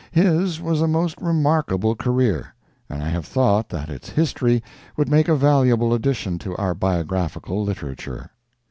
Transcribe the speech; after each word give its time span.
His 0.09 0.59
was 0.59 0.81
a 0.81 0.87
most 0.87 1.21
remarkable 1.21 1.93
career, 1.95 2.55
and 2.89 3.03
I 3.03 3.09
have 3.09 3.23
thought 3.27 3.69
that 3.69 3.91
its 3.91 4.09
history 4.09 4.63
would 4.97 5.09
make 5.09 5.27
a 5.27 5.35
valuable 5.35 5.93
addition 5.93 6.39
to 6.39 6.57
our 6.57 6.73
biographical 6.73 7.63
literature. 7.63 8.31